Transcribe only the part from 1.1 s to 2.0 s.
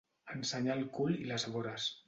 i les vores.